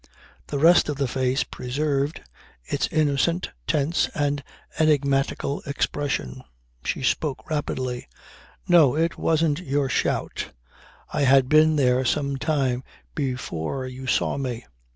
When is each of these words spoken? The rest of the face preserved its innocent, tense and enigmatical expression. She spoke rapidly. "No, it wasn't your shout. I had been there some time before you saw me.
The 0.47 0.57
rest 0.57 0.89
of 0.89 0.95
the 0.95 1.07
face 1.07 1.43
preserved 1.43 2.21
its 2.65 2.87
innocent, 2.91 3.51
tense 3.67 4.09
and 4.15 4.43
enigmatical 4.79 5.61
expression. 5.67 6.43
She 6.83 7.03
spoke 7.03 7.47
rapidly. 7.51 8.07
"No, 8.67 8.95
it 8.97 9.19
wasn't 9.19 9.59
your 9.59 9.89
shout. 9.89 10.53
I 11.13 11.21
had 11.21 11.47
been 11.49 11.75
there 11.75 12.03
some 12.03 12.37
time 12.37 12.83
before 13.13 13.85
you 13.85 14.07
saw 14.07 14.37
me. 14.39 14.65